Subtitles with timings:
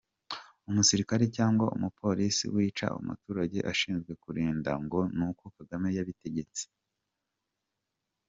[0.69, 6.63] Umusirikare cyangwa umu Police wica umuturage ashinzwe kurinda ngo nuko Kagame yabitegetse,